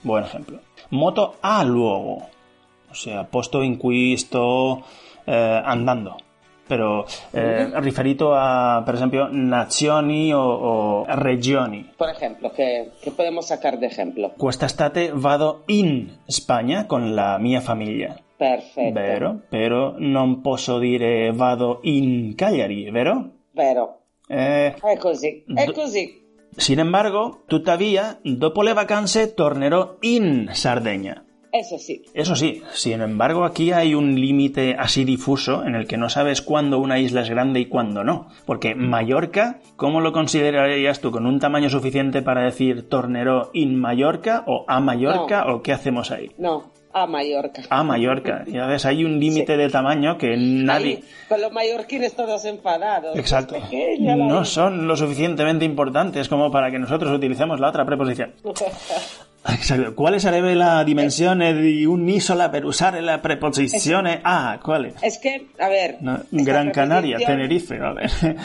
[0.00, 0.60] Buon esempio.
[0.90, 2.28] Moto a luogo.
[2.88, 4.82] O sea, posto in cui sto
[5.24, 6.16] eh, andando.
[6.70, 11.90] Però eh, riferito a, per esempio, nazioni o, o regioni.
[11.96, 14.34] Por ejemplo, che, che podemos sacar de ejemplo?
[14.36, 18.14] Quest'estate vado in Spagna con la mia famiglia.
[18.36, 18.92] Perfetto.
[18.92, 23.30] Vero, però non posso dire vado in Cagliari, vero?
[23.50, 24.02] Vero.
[24.28, 25.42] Eh, È così.
[25.52, 26.22] È così.
[26.54, 31.24] sin embargo, tuttavia, dopo le vacanze tornerò in Sardegna.
[31.52, 32.02] Eso sí.
[32.14, 36.42] Eso sí, sin embargo, aquí hay un límite así difuso en el que no sabes
[36.42, 38.28] cuándo una isla es grande y cuándo no.
[38.46, 41.10] Porque Mallorca, ¿cómo lo considerarías tú?
[41.10, 46.10] ¿Con un tamaño suficiente para decir torneró in Mallorca o a Mallorca o qué hacemos
[46.10, 46.30] ahí?
[46.38, 47.62] No, a Mallorca.
[47.68, 48.44] A Mallorca.
[48.50, 50.96] Ya ves, hay un límite de tamaño que nadie...
[50.96, 53.16] Ahí, con los mallorquines todos enfadados.
[53.16, 53.54] Exacto.
[53.54, 58.34] Pequeña No son lo suficientemente importantes como para que nosotros utilicemos la otra preposición.
[59.46, 59.94] Exacto.
[59.94, 64.58] Quale sarebbe la dimensione di un'isola per usare la preposizione a?
[64.62, 64.94] Quale?
[65.00, 65.96] Es que, a ver.
[66.00, 68.10] No, Gran Canaria, Tenerife, vale.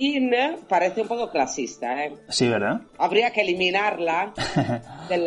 [0.00, 0.30] In
[0.68, 2.12] parece un poco clasista, ¿eh?
[2.28, 2.82] Sí, ¿verdad?
[2.98, 4.32] Habría que eliminarla
[5.08, 5.26] del,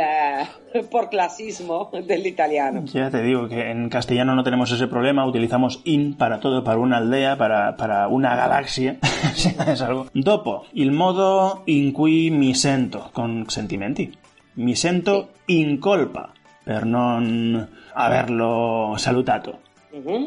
[0.89, 2.86] por clasismo del italiano.
[2.86, 6.79] Ya te digo que en castellano no tenemos ese problema, utilizamos in para todo, para
[6.79, 8.97] una aldea, para, para una galaxia.
[9.67, 10.07] es algo.
[10.13, 14.20] Dopo, il modo in cui mi sento, con sentimenti.
[14.53, 16.31] Mi sento in colpa,
[16.63, 19.59] per non averlo salutato.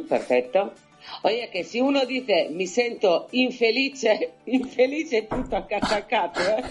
[0.08, 0.72] Perfecto.
[1.22, 6.62] Oye, que si uno dice mi siento infelice, infelice tutto accaccacato, ¿eh?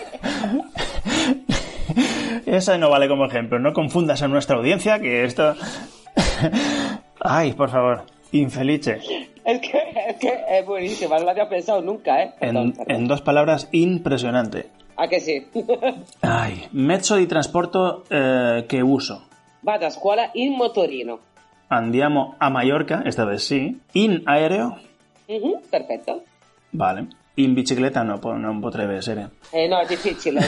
[2.46, 5.56] Esa no vale como ejemplo, no confundas a nuestra audiencia que esto...
[7.20, 9.00] Ay, por favor, infelice.
[9.46, 9.78] Es que,
[10.10, 12.32] es que es buenísima, no lo había pensado nunca, ¿eh?
[12.40, 12.96] Perdón, En, perdón.
[12.96, 14.68] en dos palabras, impresionante.
[14.96, 15.48] ¿A que sí?
[16.22, 19.24] Ay, mezzo di trasporto eh, che uso.
[19.62, 21.20] Vado a scuola in motorino.
[21.70, 23.80] andiamo a Mallorca, esta vez sí.
[23.94, 24.78] In aereo,
[25.28, 26.24] Mhm, perfetto.
[26.72, 27.08] vale.
[27.36, 29.32] In bicicletta no, non potrebbe essere.
[29.50, 30.40] Eh, no, è difficile.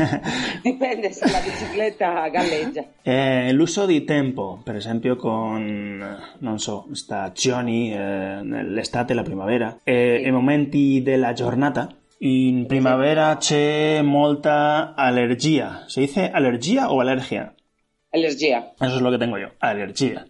[0.62, 2.84] Dipende se la bicicletta galleggia.
[3.02, 5.60] Eh, l'uso di tempo, per esempio con,
[6.00, 11.88] eh, non so, stagioni, eh, l'estate, la primavera, e i momenti della giornata.
[12.24, 15.82] In primavera c'è molta allergia.
[15.88, 17.52] ¿Se dice allergia o alergia?
[18.12, 18.74] Allergia.
[18.78, 20.24] Eso es lo que tengo yo, alergia.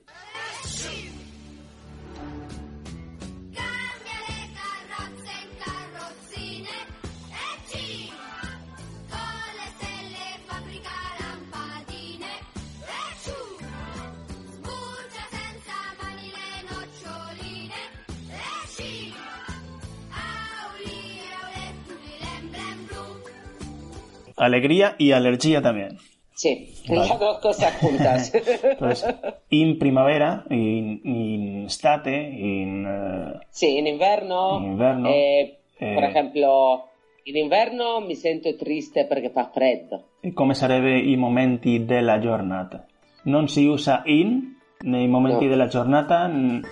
[24.45, 25.99] Alegría y alergia también.
[26.35, 27.09] Sí, Vale.
[27.09, 28.33] las dos cosas juntas.
[28.35, 29.15] Entonces,
[29.51, 32.85] in primavera, in, in estate, in...
[32.87, 35.95] eh, Sí, in inverno, In inverno, eh, eh.
[35.95, 36.89] per esempio,
[37.25, 40.07] in inverno mi sento triste perché fa freddo.
[40.35, 42.87] come sarebbe i momenti della giornata.
[43.25, 45.51] Non si usa in nei momenti No.
[45.51, 46.27] della giornata.
[46.27, 46.63] n-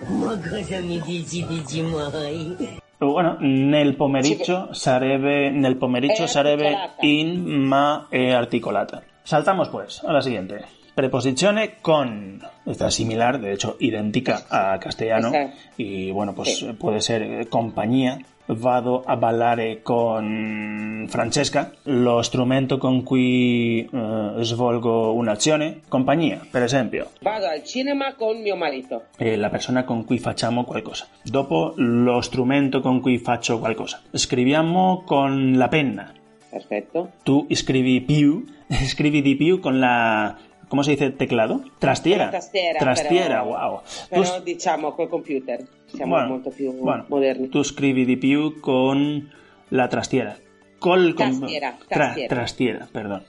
[3.03, 9.03] Bueno, nel pomeriggio sarebbe, nel pomeriggio È sarebbe in, ma è articolata.
[9.23, 10.80] Saltamos pues a la siguiente.
[11.05, 12.43] Preposizione con.
[12.67, 15.33] Esta es similar, de hecho, idéntica a castellano.
[15.79, 16.67] Y bueno, pues Sí.
[16.79, 18.19] puede ser eh, compañía.
[18.47, 27.07] Vado a ballare con Francesca, lo strumento con cui eh, svolgo un'azione, compagnia, per esempio,
[27.23, 29.05] Vado al cinema con mio marito.
[29.19, 31.07] eh, la persona con cui facciamo qualcosa.
[31.25, 34.03] Dopo lo strumento con cui faccio qualcosa.
[34.13, 36.13] Scriviamo con la penna.
[36.51, 37.13] Perfetto.
[37.23, 38.45] Tu scrivi più,
[38.87, 40.37] scrivi di più con la...
[40.71, 41.65] ¿Cómo se dice teclado?
[41.81, 42.31] Trastiera.
[42.31, 43.81] Trastiera, però- wow.
[44.09, 47.49] Però Tu- diciamo col computer siamo bueno, molto più bueno, moderni.
[47.49, 49.29] Tu scrivi di più con
[49.71, 50.37] la trastiera.
[50.79, 52.29] Col con- Tastiera, tra- tastiera.
[52.35, 53.25] trastiera, perdón.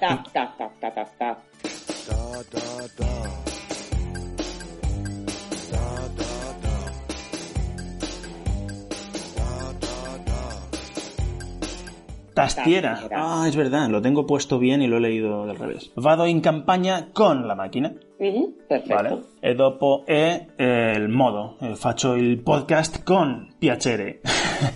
[0.00, 1.36] Ta ta ta ta ta ta.
[1.60, 3.47] Tastiera.
[12.38, 13.08] Tastiera.
[13.10, 15.90] Ah, es verdad, lo tengo puesto bien y lo he leído del revés.
[15.96, 17.92] Vado in campagna con la macchina.
[18.20, 18.94] Mhm, perfetto.
[18.94, 19.22] Vale.
[19.40, 21.56] E dopo è eh, il modo.
[21.60, 24.20] Eh, faccio il podcast con piacere.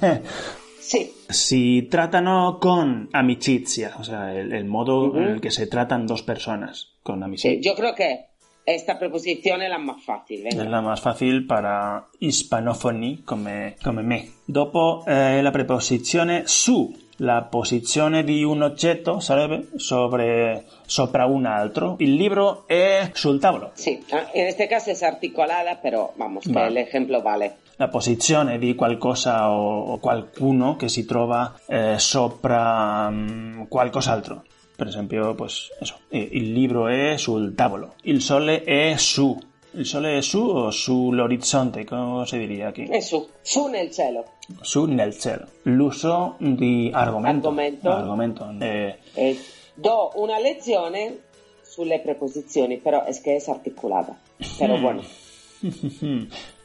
[0.82, 6.06] Sì, si tratano con amicizia, o sea, el, el modo en el que se tratan
[6.06, 7.60] dos personas con amicizia.
[7.60, 8.32] yo creo que
[8.64, 10.46] esta preposizione è la más fácil.
[10.46, 14.28] Es la más fácil para hispanofoni come, come me.
[14.44, 21.96] Dopo eh, la preposizione su, la posizione di un oggetto sarebbe sobre, sopra un altro.
[21.98, 23.70] Il libro è sul tavolo.
[23.74, 27.58] Sí, ah, en este caso es articolada, pero vamos, que el ejemplo vale.
[27.76, 34.44] La posizione di qualcosa o, o qualcuno che si trova eh, sopra mm, qualcos'altro.
[34.76, 37.94] Per esempio, pues eso, eh, il libro è sul tavolo.
[38.02, 39.38] Il sole è su.
[39.80, 42.84] Sole è su o sull'orizzonte, come si diría aquí?
[42.84, 44.24] E su, su nel cielo.
[44.60, 45.46] Su nel cielo.
[45.62, 47.48] L'uso di argomento.
[47.48, 47.90] Argomento.
[47.90, 48.54] Argomento.
[48.58, 49.38] Eh, Eh,
[49.74, 51.20] do una lezione
[51.62, 54.14] sulle preposizioni, però es que es articolada.
[54.58, 55.02] Pero bueno,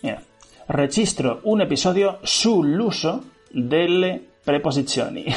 [0.01, 0.21] Mira,
[0.67, 5.25] registro un episodio sull'uso delle preposizioni.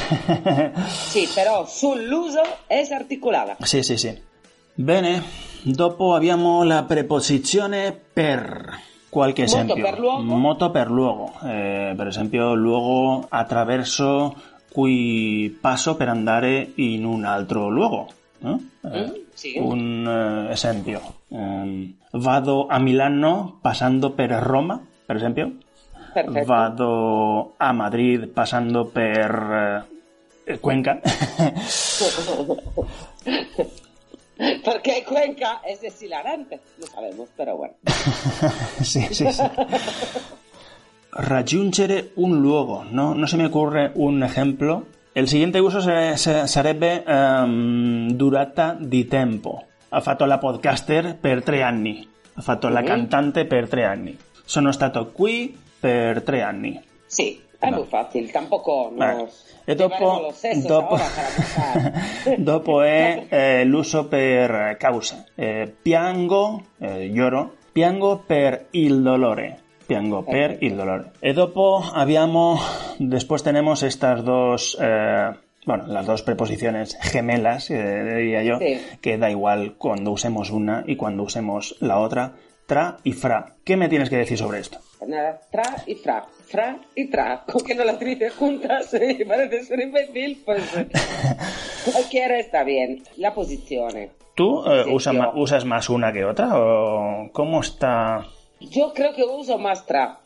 [0.87, 3.55] sì, però sull'uso es articolada.
[3.61, 4.29] Sì, sì, sì.
[4.73, 5.21] Bene,
[5.63, 8.89] dopo abbiamo la preposizione per.
[9.09, 9.83] Qualche Moto esempio.
[9.83, 10.21] per luogo.
[10.21, 11.33] Moto per luogo.
[11.43, 14.33] Eh, per esempio, luogo attraverso
[14.71, 18.07] cui passo per andare in un altro luogo.
[18.39, 18.61] no?
[18.83, 19.63] Eh, Mm.
[19.63, 21.01] Un eh, esempio.
[21.29, 25.53] Ehm, vado a Milano passando per Roma, per esempio.
[26.45, 29.87] Vado a Madrid passando per
[30.45, 30.59] eh,
[34.41, 34.61] Cuenca.
[34.71, 37.75] Porque Cuenca es deshilarante, lo sabemos, pero bueno.
[38.81, 39.43] sì, sì, sì.
[41.13, 44.85] Raggiungere un luogo, no, no se me ocurre un ejemplo.
[45.13, 49.65] El siguiente uso se- se- sarebbe ehm, durata di tempo.
[49.89, 52.07] Ha fatto la podcaster per tre anni.
[52.35, 54.17] Ha fatto la cantante per tre anni.
[54.45, 56.79] Sono stato qui per tre anni.
[57.07, 61.93] Sí, es muy fácil, tampoco nos E dopo, los sesos dopo, para
[62.37, 65.25] dopo è eh, l'uso per causa.
[65.37, 69.59] Eh, piango, eh, lloro, piango per il dolore.
[69.85, 71.11] Piango per il dolore.
[71.19, 72.59] E dopo abbiamo,
[72.97, 75.31] después tenemos estas dos, eh,
[75.65, 78.79] bueno, las dos preposiciones gemelas, eh, diría yo, Sí.
[79.01, 82.33] que da igual cuando usemos una y cuando usemos la otra.
[82.65, 83.55] tra y fra.
[83.65, 84.79] ¿Qué me tienes que decir sobre esto?
[85.07, 87.43] Nada, tra y fra, fra y tra.
[87.51, 90.63] Con que no las dices juntas y parece ser imbécil, pues
[91.91, 93.03] cualquiera está bien.
[93.17, 94.09] La posición.
[94.35, 98.25] ¿Tú eh, Sí, usa ma- usas más una que otra o cómo está?
[98.59, 100.19] Yo creo que uso más tra.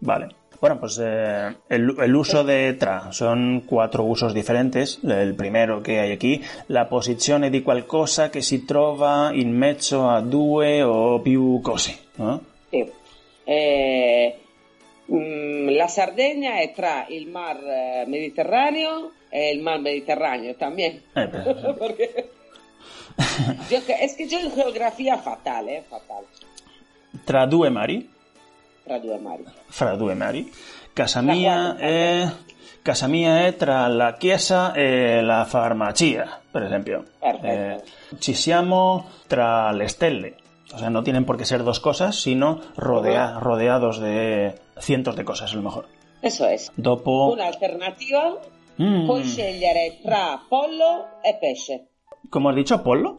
[0.00, 0.28] Vale.
[0.60, 5.00] Bueno, pues eh, el, el uso de tra son cuatro usos diferentes.
[5.02, 10.20] El primero que hay aquí, la posizione di qualcosa che si trova in mezzo a
[10.20, 11.98] due o più cose.
[12.16, 12.40] ¿no?
[12.70, 12.90] Sì.
[13.44, 14.38] Eh,
[15.12, 21.02] mm, la Sardegna è tra il mar eh, Mediterraneo e il mar Mediterraneo también.
[21.14, 21.28] Eh,
[21.78, 22.30] Porque
[23.70, 26.24] yo es que yo en geografía fatal, eh, fatal.
[27.24, 28.08] tra due mari,
[28.84, 29.44] Tra due mari.
[29.68, 30.50] fra due mari.
[30.94, 32.26] Casa Tra mia è,
[32.82, 37.04] casa mia è tra la chiesa e la farmacia, per esempio.
[37.20, 37.80] Eh,
[38.18, 40.34] ci siamo tra le stelle.
[40.74, 45.24] O sea, no tienen por qué ser dos cosas, sino rodea- rodeados de cientos de
[45.24, 45.86] cosas, a lo mejor.
[46.22, 46.70] Eso es.
[46.76, 47.32] Dopo...
[47.32, 48.38] Un'alternativa,
[48.78, 51.90] Mm, puoi scegliere tra pollo e pesce.
[52.30, 52.82] ¿Cómo has dicho?
[52.82, 53.18] ¿Pollo?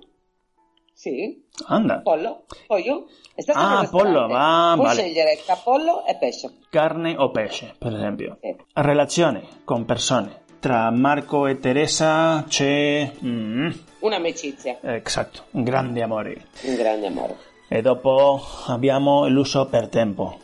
[0.96, 2.02] Sì, Anda.
[2.04, 3.06] pollo, pollo.
[3.36, 5.02] Estás Ah, pollo, va, Puoi vale.
[5.02, 6.50] scegliere tra pollo e pesce.
[6.72, 8.38] Carne o pesce, per esempio.
[8.42, 8.56] Sì.
[8.74, 10.43] Relazione con persone.
[10.64, 13.12] Tra Marco e Teresa c'è...
[13.22, 16.46] mm, Un'amicizia, Esatto, un grande amore.
[16.62, 17.36] un grande amore.
[17.68, 20.38] E dopo abbiamo l'uso per tempo.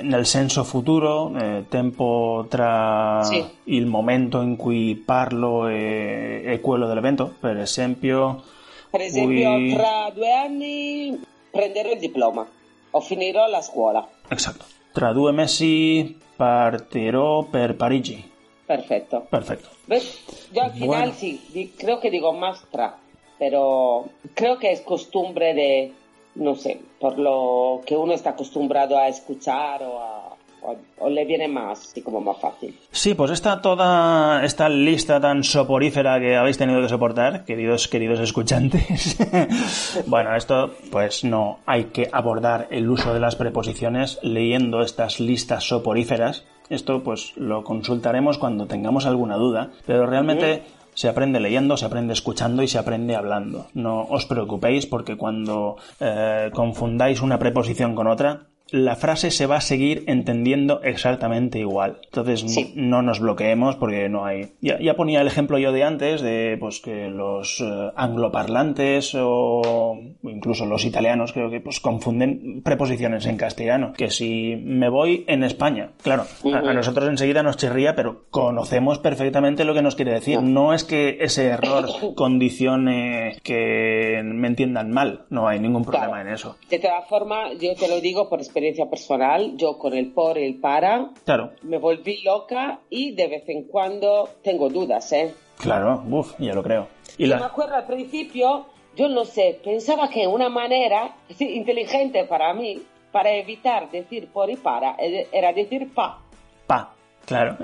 [0.00, 3.44] Nel senso futuro, eh, tempo tra Sì.
[3.64, 7.34] il momento in cui parlo e, e quello dell'evento.
[7.40, 8.42] Per esempio,
[8.90, 9.74] Per esempio, Ui.
[9.74, 11.20] tra due anni
[11.50, 12.46] prenderò il diploma
[12.92, 14.06] o finirò la scuola.
[14.28, 14.64] esatto.
[14.92, 18.30] Tra due mesi partirò per Parigi.
[18.66, 19.24] Perfecto.
[19.30, 19.68] Perfetto.
[19.86, 20.20] ¿Ves?
[20.52, 21.12] Yo al final Bueno.
[21.14, 22.96] sí, di- creo que digo más tra,
[23.38, 25.92] pero creo que es costumbre de,
[26.36, 31.26] no sé, por lo que uno está acostumbrado a escuchar o, a- o- o le
[31.26, 32.74] viene más, así como más fácil.
[32.90, 38.18] Sí, pues está toda esta lista tan soporífera que habéis tenido que soportar, queridos, queridos
[38.20, 39.18] escuchantes.
[40.06, 45.64] bueno, esto, pues no hay que abordar el uso de las preposiciones leyendo estas listas
[45.64, 46.44] soporíferas.
[46.68, 50.62] Esto, pues lo consultaremos cuando tengamos alguna duda, pero realmente
[50.94, 53.66] se aprende leyendo, se aprende escuchando y se aprende hablando.
[53.74, 59.56] No os preocupéis porque cuando eh, confundáis una preposición con otra, la frase se va
[59.56, 61.98] a seguir entendiendo exactamente igual.
[62.06, 62.72] Entonces no- Sí.
[62.74, 64.52] no nos bloqueemos porque no hay.
[64.60, 69.98] Ya, ya ponía el ejemplo yo de antes de pues que los eh, angloparlantes o
[70.22, 73.92] incluso los italianos creo que pues confunden preposiciones en castellano.
[73.96, 78.98] Que si me voy en España, claro, a, a nosotros enseguida nos chirría, pero conocemos
[78.98, 80.40] perfectamente lo que nos quiere decir.
[80.42, 81.86] No es que ese error
[82.16, 85.26] condicione que me entiendan mal.
[85.30, 86.28] No hay ningún problema Claro.
[86.28, 86.56] en eso.
[86.70, 90.44] De todas formas, yo te lo digo por experiencia personal, yo con el por y
[90.44, 95.34] el para Claro, me volví loca y de vez en cuando tengo dudas, ¿eh?
[95.58, 96.86] claro, uff, ya lo creo.
[97.18, 101.48] Y Yo me la, acuerdo al principio, yo no sé, pensaba que una manera sí,
[101.56, 102.80] inteligente para mí,
[103.10, 106.20] para evitar decir por y para, e- era decir pa.
[106.68, 106.94] pa,
[107.26, 107.56] claro.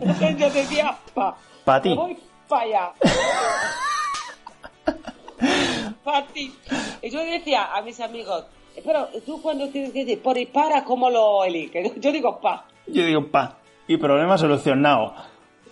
[0.00, 1.36] Entonces yo decía pa.
[1.64, 1.88] Pa ti.
[1.88, 2.16] Me voy
[2.48, 2.92] pa allá.
[6.04, 6.54] pa ti.
[7.02, 8.44] Y yo decía a mis amigos,
[8.84, 11.92] pero tú cuando tienes que decir por y para, ¿cómo lo eliges?
[12.00, 12.64] Yo digo pa.
[12.86, 13.56] Yo digo pa.
[13.88, 15.14] Y problema solucionado.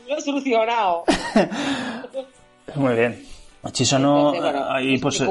[0.09, 1.05] Lo he solucionado.
[2.77, 3.25] Muy bien.
[3.73, 5.25] Ci sono Entonces, bueno, ahí pues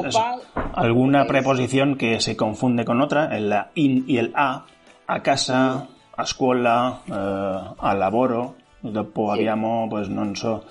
[0.74, 4.64] alguna es- preposición que se confunde con otra, el la in y el a,
[5.06, 9.38] a casa, a scuola, eh, a lavoro, dopo Sì.
[9.38, 10.64] abbiamo pues non so,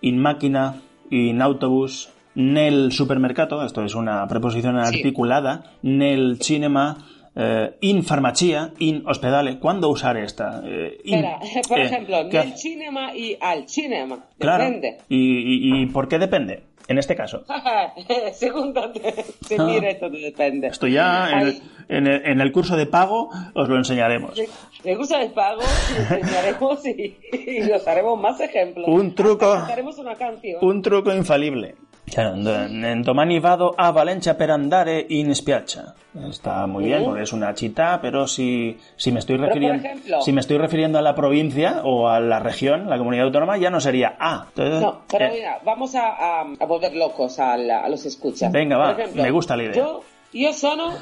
[0.00, 0.80] in macchina,
[1.10, 6.96] in autobus, nel supermercato, esto es una preposición articulada, nel cinema,
[7.34, 9.58] eh, in farmacia, in ospedale.
[9.58, 10.62] ¿Cuándo usar esta?
[10.64, 14.24] Eh, in- Espera, por eh, ejemplo, ¿qué nel cinema y al cinema.
[14.38, 14.64] Claro.
[14.64, 14.98] Depende.
[15.08, 16.62] ¿Y, y, y por qué depende?
[16.88, 17.42] En este caso.
[18.34, 19.12] Según donde
[19.44, 19.64] se Ah.
[19.64, 20.68] mire, todo depende.
[20.68, 24.38] Esto ya en el, en el- en el curso de pago os lo enseñaremos.
[24.84, 28.86] Me gusta el pago, y enseñaremos y, y nos haremos más ejemplos.
[28.88, 29.52] Un truco.
[29.52, 30.58] Cantaremos una canción.
[30.64, 31.74] Un truco infalible.
[32.06, 35.94] Claro, en domani vado a Valencia per andare in spiaggia.
[36.30, 40.22] Está muy bien, porque es una chita, pero si, si me estoy Pero, refiriendo ejemplo-
[40.22, 43.70] si me estoy refiriendo a la provincia o a la región, la comunidad autónoma, ya
[43.70, 44.46] no sería A.
[44.48, 48.50] Entonces, No, pero eh, mira, vamos a, a, a volver locos al- a, los escuchas.
[48.52, 49.74] Venga, va, ejemplo, me gusta la idea.
[49.74, 50.02] Yo,
[50.32, 50.92] io sono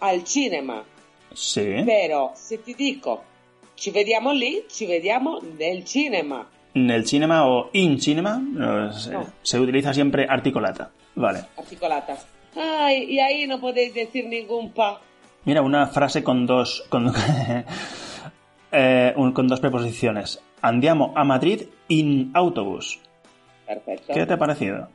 [0.00, 0.82] al cinema,
[1.34, 1.82] sí.
[1.84, 3.22] però se ti dico
[3.76, 6.44] ci vediamo lì, ci vediamo nel cinema.
[6.76, 10.90] En el cinema o in cinema no, se, utiliza siempre articolata.
[11.14, 11.40] Vale.
[11.56, 12.18] Articolata.
[12.54, 15.00] Ay, y ahí no podéis decir ningún pa.
[15.46, 16.84] Mira, una frase con dos.
[16.90, 17.14] con,
[18.72, 20.42] eh, un- con dos preposiciones.
[20.60, 22.98] Andiamo a Madrid in autobus.
[23.66, 24.12] Perfetto.
[24.12, 24.88] ¿Qué te ha parecido?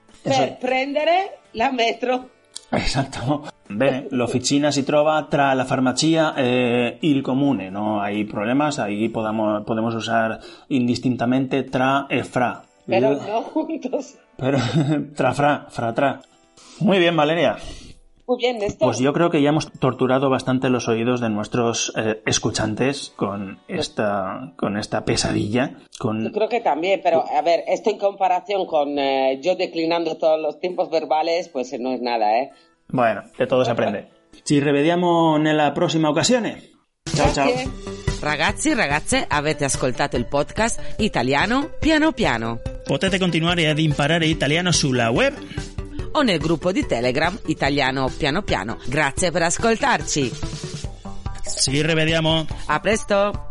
[0.60, 2.30] Prendere la metro.
[2.72, 3.51] Esatto.
[3.78, 9.64] Bene, l'officina si trova tra la farmacia e il comune, no hay problemas, ahí podamos,
[9.64, 12.64] podemos usar indistintamente tra e fra.
[12.86, 14.18] Pero no juntos.
[14.38, 14.58] Pero,
[15.16, 16.22] tra fra, fra tra.
[16.80, 17.58] Muy bien, Valeria.
[18.32, 18.88] Muy bien, Néstor.
[18.88, 23.60] Pues yo creo que ya hemos torturado bastante los oídos de nuestros eh, escuchantes con
[23.68, 28.66] esta, con esta pesadilla, con Yo creo que también, pero a ver, esto en comparación
[28.68, 32.52] con eh, yo declinando todos los tiempos verbales, pues eh, no es nada, ¿eh?
[32.92, 34.10] Bueno, de todo se aprende.
[34.44, 36.70] Ci rivediamo nella prossima occasione.
[37.04, 37.52] Ciao ciao.
[38.20, 45.10] Ragazzi, ragazze, avete ascoltato il podcast Italiano Piano Piano Potete continuare ad imparare italiano sulla
[45.10, 45.34] web
[46.12, 48.78] o nel gruppo di Telegram Italiano Piano Piano.
[48.86, 50.32] Grazie per ascoltarci.
[51.58, 52.46] Ci rivediamo.
[52.66, 53.51] A presto!